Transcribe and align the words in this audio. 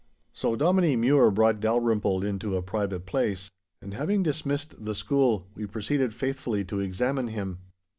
So 0.33 0.55
Dominie 0.55 0.95
Mure 0.95 1.29
brought 1.29 1.59
Dalrymple 1.59 2.23
in 2.23 2.39
to 2.39 2.55
a 2.57 2.63
private 2.63 3.05
place, 3.05 3.51
and 3.83 3.93
having 3.93 4.23
dismissed 4.23 4.83
the 4.83 4.95
school, 4.95 5.45
we 5.53 5.67
proceeded 5.67 6.11
faithfully 6.11 6.65
to 6.65 6.79
examine 6.79 7.27
him. 7.27 7.59